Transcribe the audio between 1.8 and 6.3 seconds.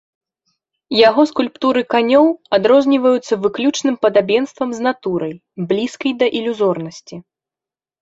канёў адрозніваюцца выключным падабенствам з натурай, блізкай